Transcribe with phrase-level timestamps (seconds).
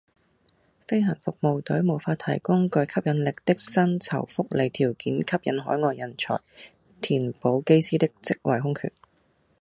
[0.87, 6.39] 飛行服務隊無法提供具吸引力的薪酬福利條件吸引海外人才，
[7.01, 8.91] 填補機師的職位空缺